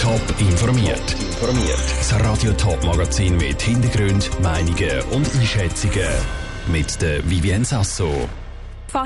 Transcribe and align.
Top 0.00 0.22
informiert. 0.38 1.14
Das 1.98 2.18
Radio 2.24 2.52
Top 2.54 2.82
Magazin 2.84 3.36
mit 3.36 3.60
Hintergrund, 3.60 4.30
Meinungen 4.40 5.02
und 5.10 5.28
Einschätzungen 5.34 6.08
mit 6.72 7.02
der 7.02 7.28
Vivien 7.28 7.66
Sasso. 7.66 8.10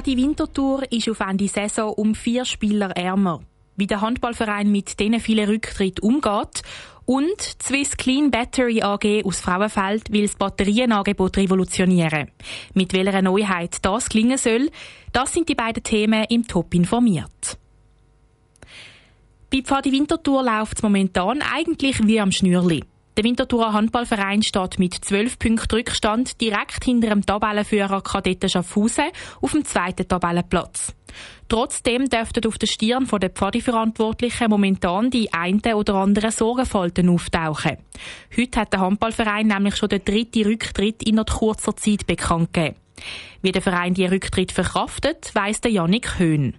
Die 0.07 0.17
Wintertour 0.17 0.85
ist 0.93 1.09
auf 1.09 1.19
Ende 1.19 1.49
Saison 1.49 1.93
um 1.95 2.15
vier 2.15 2.45
Spieler 2.45 2.91
ärmer. 2.91 3.41
Wie 3.75 3.88
der 3.88 4.03
Handballverein 4.03 4.71
mit 4.71 5.01
diesen 5.01 5.19
vielen 5.19 5.49
Rücktritten 5.49 6.09
umgeht 6.09 6.62
und 7.07 7.41
Swiss 7.61 7.97
Clean 7.97 8.31
Battery 8.31 8.81
AG 8.81 9.25
aus 9.25 9.41
Frauenfeld 9.41 10.13
will 10.13 10.23
das 10.29 10.37
Batterienangebot 10.37 11.37
revolutionieren. 11.39 12.31
Mit 12.73 12.93
welcher 12.93 13.21
Neuheit 13.21 13.79
das 13.83 14.09
klingen 14.09 14.39
soll, 14.39 14.71
das 15.13 15.33
sind 15.33 15.49
die 15.49 15.57
beiden 15.57 15.83
Themen 15.83 16.25
im 16.29 16.47
Top 16.47 16.73
informiert. 16.73 17.59
Bei 19.55 19.62
Pfadi 19.62 19.93
Winterthur 19.93 20.43
läuft 20.43 20.79
es 20.79 20.82
momentan 20.82 21.41
eigentlich 21.41 22.05
wie 22.05 22.18
am 22.18 22.32
Schnürli. 22.32 22.83
Der 23.16 23.23
Winterthurer 23.23 23.73
Handballverein 23.73 24.42
steht 24.42 24.80
mit 24.80 24.95
12 24.95 25.38
Punkten 25.38 25.77
Rückstand 25.77 26.41
direkt 26.41 26.83
hinter 26.83 27.10
dem 27.10 27.24
Tabellenführer 27.24 28.02
Kadetten 28.02 28.48
Schaffhausen 28.48 29.12
auf 29.41 29.52
dem 29.52 29.65
zweiten 29.65 30.09
Tabellenplatz. 30.09 30.93
Trotzdem 31.48 32.09
dürften 32.09 32.45
auf 32.48 32.59
der 32.59 32.66
Stirn 32.66 33.06
der 33.06 33.30
Pfadi-Verantwortlichen 33.30 34.51
momentan 34.51 35.10
die 35.10 35.32
einen 35.32 35.62
oder 35.74 35.95
anderen 35.95 36.32
Sorgenfalten 36.32 37.09
auftauchen. 37.09 37.77
Heute 38.37 38.60
hat 38.60 38.73
der 38.73 38.80
Handballverein 38.80 39.46
nämlich 39.46 39.77
schon 39.77 39.88
den 39.88 40.05
dritten 40.05 40.46
Rücktritt 40.46 41.05
in 41.05 41.24
kurzer 41.24 41.77
Zeit 41.77 42.09
bekannt 42.09 42.52
gegeben. 42.52 42.74
Wie 43.41 43.52
der 43.52 43.62
Verein 43.62 43.95
die 43.95 44.07
Rücktritt 44.07 44.51
verkraftet, 44.51 45.30
weiss 45.32 45.60
der 45.60 45.71
Janik 45.71 46.18
Höhn. 46.18 46.57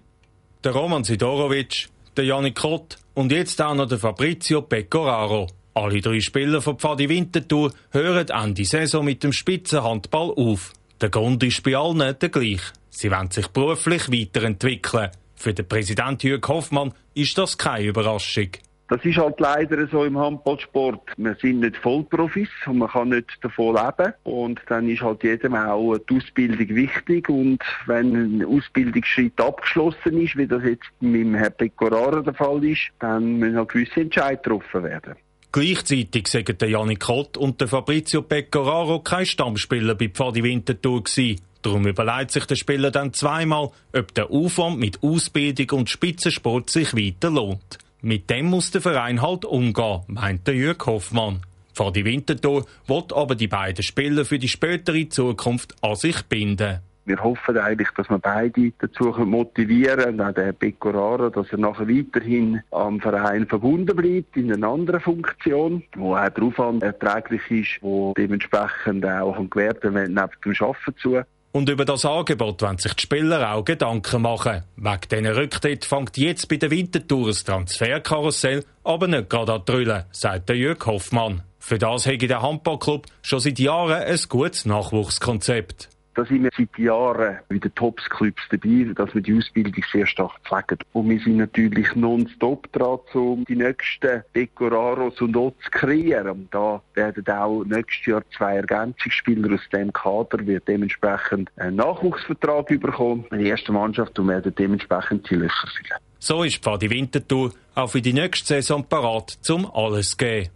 Der 0.63 0.71
Roman 0.71 1.03
Sidorovic, 1.03 1.89
der 2.17 2.25
Janik 2.25 2.55
Kott 2.55 2.97
und 3.13 3.31
jetzt 3.31 3.61
auch 3.61 3.75
noch 3.75 3.87
der 3.87 3.99
Fabrizio 3.99 4.61
Pecoraro. 4.61 5.47
Alle 5.73 5.99
drei 5.99 6.19
Spieler 6.21 6.61
von 6.61 6.79
Pfadi 6.79 7.09
Winterthur 7.09 7.73
hören 7.91 8.29
Ende 8.29 8.63
Saison 8.63 9.03
mit 9.03 9.23
dem 9.23 9.33
Spitzenhandball 9.33 10.31
auf. 10.31 10.71
Der 11.01 11.09
Grund 11.09 11.43
ist 11.43 11.63
bei 11.63 11.75
allen 11.75 11.99
der 11.99 12.29
gleiche. 12.29 12.71
Sie 12.89 13.11
wollen 13.11 13.29
sich 13.29 13.47
beruflich 13.49 14.09
weiterentwickeln. 14.09 15.11
Für 15.35 15.53
den 15.53 15.67
Präsident 15.67 16.23
Jürg 16.23 16.47
Hoffmann 16.47 16.93
ist 17.13 17.37
das 17.37 17.57
keine 17.57 17.87
Überraschung. 17.87 18.49
Das 18.87 19.03
ist 19.03 19.17
halt 19.17 19.39
leider 19.39 19.87
so 19.87 20.03
im 20.03 20.17
Handballsport. 20.17 21.01
Wir 21.17 21.35
sind 21.41 21.61
nicht 21.61 21.75
Vollprofis 21.77 22.49
und 22.67 22.77
man 22.77 22.89
kann 22.89 23.09
nicht 23.09 23.27
davon 23.41 23.75
leben. 23.75 24.13
Und 24.23 24.61
dann 24.67 24.87
ist 24.87 25.01
halt 25.01 25.23
jedem 25.23 25.55
auch 25.55 25.97
die 25.97 26.17
Ausbildung 26.17 26.69
wichtig. 26.69 27.27
Und 27.27 27.63
wenn 27.87 28.15
ein 28.15 28.45
Ausbildungsschritt 28.45 29.41
abgeschlossen 29.41 30.21
ist, 30.21 30.37
wie 30.37 30.45
das 30.45 30.63
jetzt 30.63 30.85
mit 30.99 31.33
Herrn 31.33 31.53
Pecoraro 31.57 32.21
der 32.21 32.35
Fall 32.35 32.63
ist, 32.63 32.91
dann 32.99 33.37
müssen 33.37 33.57
halt 33.57 33.69
gewisse 33.69 34.01
Entscheidungen 34.01 34.59
getroffen 34.59 34.83
werden. 34.83 35.15
Gleichzeitig 35.51 36.27
sagen 36.27 36.57
der 36.57 36.69
Janik 36.69 36.99
Kott 36.99 37.37
und 37.37 37.61
der 37.61 37.69
Fabrizio 37.69 38.21
Pecoraro 38.21 38.99
kein 38.99 39.25
Stammspieler 39.25 39.95
bei 39.95 40.09
Pfadi 40.09 40.43
Winterthur 40.43 41.03
gewesen. 41.03 41.41
Darum 41.61 41.87
überlegt 41.87 42.31
sich 42.31 42.45
der 42.45 42.55
Spieler 42.55 42.91
dann 42.91 43.13
zweimal, 43.13 43.71
ob 43.93 44.13
der 44.13 44.29
Aufwand 44.29 44.77
mit 44.77 45.01
Ausbildung 45.01 45.79
und 45.79 45.89
Spitzensport 45.89 46.69
sich 46.69 46.93
weiter 46.93 47.31
lohnt. 47.31 47.79
Mit 48.07 48.29
dem 48.29 48.45
muss 48.45 48.69
der 48.69 48.81
Verein 48.81 49.23
halt 49.23 49.45
umgehen, 49.45 50.01
meint 50.05 50.45
der 50.45 50.53
Jürg 50.53 50.85
Hoffmann. 50.85 51.41
Pfadi 51.73 52.05
Winterthur 52.05 52.67
will 52.85 53.03
aber 53.15 53.33
die 53.33 53.47
beiden 53.47 53.81
Spieler 53.81 54.25
für 54.25 54.37
die 54.37 54.47
spätere 54.47 55.09
Zukunft 55.09 55.73
an 55.81 55.95
sich 55.95 56.21
binden. 56.25 56.81
Wir 57.05 57.23
hoffen 57.23 57.57
eigentlich, 57.57 57.89
dass 57.97 58.07
wir 58.07 58.19
beide 58.19 58.71
dazu 58.77 59.05
motivieren, 59.05 60.21
auch 60.21 60.33
den 60.33 60.53
Pecoraro, 60.53 61.31
dass 61.31 61.51
er 61.51 61.57
nachher 61.57 61.89
weiterhin 61.89 62.61
am 62.69 63.01
Verein 63.01 63.47
verbunden 63.47 63.95
bleibt, 63.95 64.37
in 64.37 64.53
einer 64.53 64.67
anderen 64.67 64.99
Funktion, 64.99 65.81
wo 65.95 66.15
auch 66.15 66.29
der 66.29 66.43
Aufwand 66.43 66.83
erträglich 66.83 67.49
ist, 67.49 67.81
wo 67.81 68.13
dementsprechend 68.15 69.03
auch 69.03 69.35
ein 69.35 69.49
Gewerbe 69.49 69.89
neben 69.89 70.13
dem 70.13 70.17
Arbeiten 70.59 70.95
zu. 70.97 71.21
Und 71.55 71.69
über 71.69 71.85
das 71.85 72.03
Angebot 72.03 72.61
wollen 72.63 72.79
sich 72.79 72.93
die 72.95 73.03
Spieler 73.03 73.53
auch 73.53 73.63
Gedanken 73.63 74.23
machen. 74.23 74.63
Wegen 74.75 74.99
diesen 75.09 75.25
Rücktritt 75.27 75.85
fängt 75.85 76.17
jetzt 76.17 76.49
bei 76.49 76.57
der 76.57 76.69
Wintertour 76.69 77.27
das 77.27 77.45
Transferkarussell 77.45 78.65
aber 78.83 79.07
nicht 79.07 79.29
gerade 79.29 79.53
an 79.53 79.65
Trüllen, 79.65 80.03
sagt 80.11 80.49
der 80.49 80.57
Jürg 80.57 80.85
Hoffmann. 80.85 81.43
Für 81.57 81.77
das 81.77 82.07
hätte 82.07 82.27
der 82.27 82.41
Handballclub 82.41 83.05
schon 83.21 83.39
seit 83.39 83.57
Jahren 83.57 84.03
ein 84.03 84.19
gutes 84.27 84.65
Nachwuchskonzept. 84.65 85.87
Da 86.15 86.23
sind 86.23 86.43
wir 86.43 86.49
seit 86.57 86.79
Jahren 86.79 87.39
bei 87.49 87.57
den 87.57 87.75
Tops-Clubs 87.75 88.41
dabei, 88.49 88.93
dass 88.95 89.13
wir 89.13 89.21
die 89.21 89.37
Ausbildung 89.37 89.83
sehr 89.91 90.07
stark 90.07 90.31
pflegen. 90.45 90.79
Und 90.93 91.09
wir 91.09 91.19
sind 91.19 91.35
natürlich 91.35 91.93
nonstop 91.93 92.71
dran, 92.71 92.99
um 93.13 93.43
die 93.43 93.57
nächsten 93.57 94.23
Decoraros 94.33 95.19
und 95.19 95.35
auch 95.35 95.53
zu 95.61 95.71
kreieren. 95.71 96.29
Und 96.29 96.53
da 96.53 96.81
werden 96.93 97.27
auch 97.27 97.65
nächstes 97.65 98.05
Jahr 98.05 98.23
zwei 98.37 98.55
Ergänzungsspieler 98.55 99.55
aus 99.55 99.69
dem 99.73 99.91
Kader, 99.91 100.47
wird 100.47 100.65
dementsprechend 100.69 101.51
einen 101.57 101.75
Nachwuchsvertrag 101.75 102.67
bekommen 102.67 103.25
in 103.31 103.39
der 103.39 103.51
ersten 103.51 103.73
Mannschaft 103.73 104.17
und 104.17 104.29
werden 104.29 104.55
dementsprechend 104.57 105.29
die 105.29 105.35
Löcher 105.35 105.67
füllen. 105.67 105.99
So 106.19 106.43
ist 106.43 106.63
Pfadi 106.63 106.89
Winterthur 106.89 107.51
auch 107.75 107.89
für 107.89 108.01
die 108.01 108.13
nächste 108.13 108.55
Saison 108.55 108.85
parat, 108.85 109.31
zum 109.41 109.69
alles 109.73 110.11
zu 110.11 110.17
geben. 110.17 110.49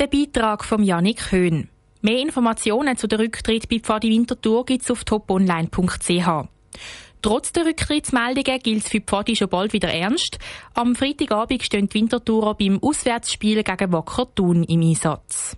Der 0.00 0.08
Beitrag 0.08 0.64
von 0.64 0.82
Yannick 0.82 1.30
Höhn. 1.30 1.68
Mehr 2.02 2.18
Informationen 2.18 2.96
zu 2.96 3.06
der 3.06 3.18
Rücktritt 3.18 3.68
bei 3.68 3.80
Pfadi 3.80 4.10
Winterthur 4.10 4.64
gibt 4.66 4.82
es 4.82 4.90
auf 4.90 5.04
toponline.ch. 5.04 6.48
Trotz 7.22 7.52
der 7.52 7.66
Rücktrittsmeldungen 7.66 8.60
gilt 8.60 8.84
es 8.84 8.88
für 8.88 9.00
Pfadi 9.00 9.34
schon 9.34 9.48
bald 9.48 9.72
wieder 9.72 9.88
ernst. 9.88 10.38
Am 10.74 10.94
Freitagabend 10.94 11.62
stehen 11.62 11.88
die 11.88 11.94
Winterthurer 11.94 12.54
beim 12.54 12.78
Auswärtsspiel 12.82 13.64
gegen 13.64 13.92
Wacker 13.92 14.32
Thun 14.34 14.62
im 14.64 14.82
Einsatz. 14.82 15.56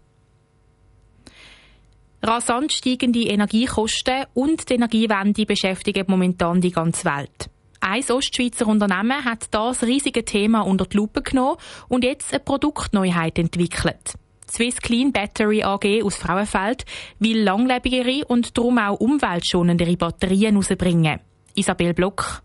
Rasant 2.23 2.73
steigende 2.73 3.21
Energiekosten 3.21 4.25
und 4.35 4.69
die 4.69 4.75
Energiewende 4.75 5.47
beschäftigen 5.47 6.05
momentan 6.09 6.61
die 6.61 6.73
ganze 6.73 7.05
Welt. 7.05 7.51
Ein 7.81 8.11
Ostschweizer 8.11 8.67
Unternehmen 8.67 9.25
hat 9.25 9.47
das 9.53 9.83
riesige 9.83 10.25
Thema 10.25 10.63
unter 10.63 10.87
die 10.87 10.97
Lupe 10.97 11.23
genommen 11.23 11.59
und 11.89 12.03
jetzt 12.03 12.33
eine 12.33 12.41
Produktneuheit 12.41 13.39
entwickelt. 13.39 14.15
Swiss 14.51 14.77
Clean 14.81 15.13
Battery 15.13 15.63
AG 15.63 16.03
aus 16.03 16.17
Frauenfeld 16.17 16.85
will 17.19 17.43
langlebigere 17.43 18.25
und 18.27 18.57
darum 18.57 18.79
auch 18.79 18.99
umweltschonendere 18.99 19.97
Batterien 19.97 20.55
herausbringen. 20.55 21.21
Isabel 21.55 21.93
Block. 21.95 22.43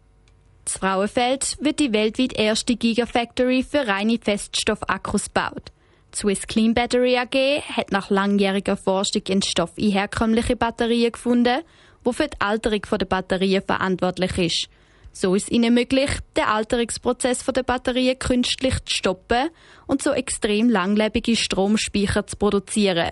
Das 0.65 0.77
Frauenfeld 0.77 1.57
wird 1.61 1.79
die 1.79 1.93
weltweit 1.93 2.33
erste 2.33 2.75
Gigafactory 2.75 3.63
für 3.63 3.87
reine 3.87 4.17
Feststoffakkus. 4.17 5.25
Die 5.33 6.17
Swiss 6.17 6.47
Clean 6.47 6.73
Battery 6.73 7.17
AG 7.17 7.61
hat 7.75 7.91
nach 7.91 8.09
langjähriger 8.09 8.77
Forschung 8.77 9.23
in 9.27 9.41
Stoff 9.41 9.71
in 9.77 9.91
herkömmliche 9.91 10.55
Batterien 10.55 11.11
gefunden, 11.11 11.61
die 12.05 12.13
für 12.13 12.27
die 12.27 12.39
Alterung 12.39 12.81
der 12.99 13.05
Batterien 13.05 13.63
verantwortlich 13.63 14.37
ist. 14.37 14.69
So 15.15 15.35
ist 15.35 15.51
ihnen 15.51 15.75
möglich, 15.75 16.09
den 16.35 16.45
Alterungsprozess 16.45 17.45
der 17.45 17.61
Batterien 17.61 18.17
künstlich 18.17 18.73
zu 18.85 18.95
stoppen 18.95 19.49
und 19.85 20.01
so 20.01 20.11
extrem 20.11 20.69
langlebige 20.69 21.35
Stromspeicher 21.35 22.25
zu 22.25 22.35
produzieren. 22.35 23.11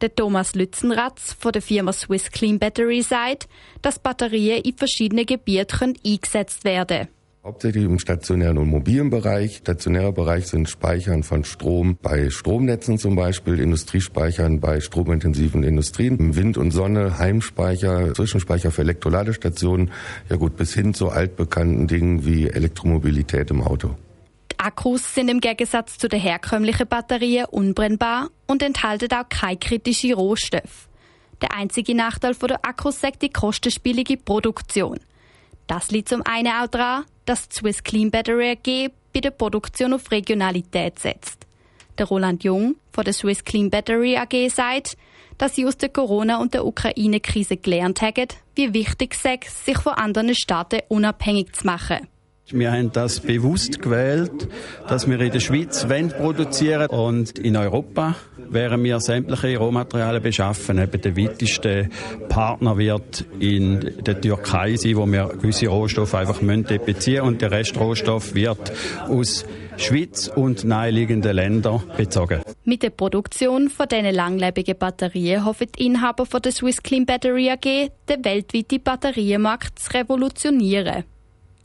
Der 0.00 0.14
Thomas 0.14 0.56
Lützenratz 0.56 1.32
von 1.32 1.52
der 1.52 1.62
Firma 1.62 1.92
Swiss 1.92 2.30
Clean 2.32 2.58
Battery 2.58 3.00
sagt, 3.00 3.48
dass 3.80 4.00
Batterien 4.00 4.62
in 4.62 4.76
verschiedenen 4.76 5.24
Gebieten 5.24 5.96
eingesetzt 6.04 6.64
werden 6.64 7.06
können. 7.06 7.16
Hauptsächlich 7.46 7.84
im 7.84 8.00
stationären 8.00 8.58
und 8.58 8.66
mobilen 8.66 9.08
Bereich. 9.08 9.58
Stationärer 9.58 10.10
Bereich 10.10 10.48
sind 10.48 10.68
Speichern 10.68 11.22
von 11.22 11.44
Strom 11.44 11.96
bei 12.02 12.28
Stromnetzen 12.28 12.98
zum 12.98 13.14
Beispiel, 13.14 13.60
Industriespeichern 13.60 14.58
bei 14.58 14.80
stromintensiven 14.80 15.62
Industrien, 15.62 16.34
Wind 16.34 16.58
und 16.58 16.72
Sonne, 16.72 17.20
Heimspeicher, 17.20 18.14
Zwischenspeicher 18.14 18.72
für 18.72 18.82
Elektroladestationen, 18.82 19.92
ja 20.28 20.34
gut, 20.34 20.56
bis 20.56 20.74
hin 20.74 20.92
zu 20.92 21.10
altbekannten 21.10 21.86
Dingen 21.86 22.26
wie 22.26 22.48
Elektromobilität 22.48 23.52
im 23.52 23.62
Auto. 23.62 23.94
Akkus 24.58 25.14
sind 25.14 25.28
im 25.28 25.38
Gegensatz 25.38 25.98
zu 25.98 26.08
den 26.08 26.18
herkömmlichen 26.18 26.88
Batterien 26.88 27.44
unbrennbar 27.44 28.30
und 28.48 28.60
enthalten 28.60 29.12
auch 29.12 29.28
keine 29.28 29.56
kritischen 29.56 30.14
Rohstoffe. 30.14 30.88
Der 31.40 31.54
einzige 31.54 31.94
Nachteil 31.94 32.34
der 32.34 32.64
Akkus 32.64 33.04
ist 33.04 33.22
die 33.22 33.30
kostenspielige 33.30 34.16
Produktion. 34.16 34.98
Das 35.68 35.92
liegt 35.92 36.08
zum 36.08 36.22
einen 36.24 36.48
auch 36.48 36.66
daran, 36.66 37.04
dass 37.26 37.48
die 37.48 37.56
Swiss 37.56 37.82
Clean 37.82 38.10
Battery 38.10 38.52
AG 38.52 38.90
bei 39.12 39.20
der 39.20 39.30
Produktion 39.30 39.92
auf 39.92 40.10
Regionalität 40.10 40.98
setzt. 40.98 41.46
Der 41.98 42.06
Roland 42.06 42.44
Jung 42.44 42.76
von 42.92 43.04
der 43.04 43.14
Swiss 43.14 43.44
Clean 43.44 43.70
Battery 43.70 44.16
AG 44.16 44.48
sagt, 44.50 44.96
dass 45.38 45.54
sie 45.54 45.66
aus 45.66 45.76
der 45.76 45.90
Corona- 45.90 46.40
und 46.40 46.54
der 46.54 46.64
Ukraine-Krise 46.64 47.58
gelernt 47.58 48.00
haben, 48.00 48.28
wie 48.54 48.72
wichtig 48.72 49.14
es 49.14 49.46
ist, 49.46 49.66
sich 49.66 49.78
von 49.78 49.92
anderen 49.92 50.34
Staaten 50.34 50.80
unabhängig 50.88 51.52
zu 51.52 51.66
machen. 51.66 52.08
Wir 52.52 52.70
haben 52.70 52.92
das 52.92 53.18
bewusst 53.18 53.82
gewählt, 53.82 54.46
dass 54.86 55.10
wir 55.10 55.18
in 55.20 55.32
der 55.32 55.40
Schweiz 55.40 55.84
produzieren 56.16 56.86
und 56.86 57.40
in 57.40 57.56
Europa 57.56 58.14
wären 58.38 58.84
wir 58.84 59.00
sämtliche 59.00 59.58
Rohmaterialien 59.58 60.22
beschaffen. 60.22 60.78
Eben 60.78 61.00
der 61.00 61.16
weiteste 61.16 61.88
Partner 62.28 62.78
wird 62.78 63.24
in 63.40 63.94
der 64.00 64.20
Türkei 64.20 64.76
sein, 64.76 64.96
wo 64.96 65.06
wir 65.06 65.26
gewisse 65.26 65.66
Rohstoffe 65.66 66.14
einfach 66.14 66.40
beziehen 66.40 67.22
und 67.22 67.42
der 67.42 67.50
Rest 67.50 67.80
Rohstoff 67.80 68.36
wird 68.36 68.72
aus 69.08 69.44
Schweiz 69.76 70.28
und 70.28 70.62
naheliegende 70.62 71.32
Länder 71.32 71.82
bezogen. 71.96 72.42
Mit 72.64 72.84
der 72.84 72.90
Produktion 72.90 73.70
von 73.70 73.88
diesen 73.88 74.14
langlebigen 74.14 74.78
Batterien 74.78 75.44
hoffen 75.44 75.66
die 75.76 75.86
Inhaber 75.86 76.24
von 76.24 76.42
der 76.42 76.52
Swiss 76.52 76.80
Clean 76.80 77.06
Battery 77.06 77.50
AG, 77.50 77.90
den 78.08 78.24
weltweiten 78.24 78.80
Batterienmarkt 78.84 79.80
zu 79.80 79.94
revolutionieren. 79.94 81.02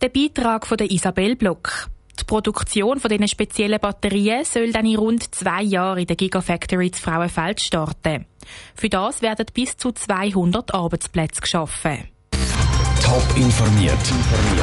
Der 0.02 0.10
Beitrag 0.10 0.66
von 0.66 0.78
der 0.78 0.90
Isabel 0.90 1.36
Block. 1.36 1.88
Die 2.20 2.24
Produktion 2.24 3.00
von 3.00 3.10
diesen 3.10 3.28
speziellen 3.28 3.80
Batterien 3.80 4.44
soll 4.46 4.72
dann 4.72 4.88
in 4.88 4.98
rund 4.98 5.34
zwei 5.34 5.62
Jahren 5.62 6.00
in 6.00 6.08
der 6.08 6.16
Gigafactory 6.16 6.90
zu 6.90 7.02
Frauenfeld 7.04 7.62
starten. 7.62 8.26
Für 8.76 8.90
das 8.90 9.22
werden 9.22 9.46
bis 9.54 9.78
zu 9.78 9.92
200 9.92 10.74
Arbeitsplätze 10.74 11.42
geschaffen. 11.42 12.08
Top 13.04 13.24
informiert, 13.36 13.94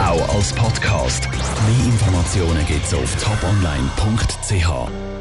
auch 0.00 0.34
als 0.34 0.52
Podcast. 0.54 1.28
Mehr 1.30 1.86
Informationen 1.86 2.66
gibt's 2.66 2.92
auf 2.94 3.22
toponline.ch. 3.22 5.17